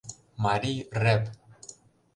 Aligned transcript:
МАРИЙ 0.43 0.87
РЭП 1.03 1.23